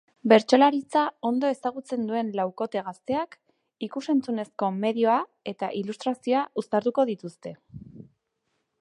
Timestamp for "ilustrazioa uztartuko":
5.83-7.11